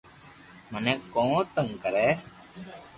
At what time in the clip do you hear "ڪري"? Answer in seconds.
1.83-2.07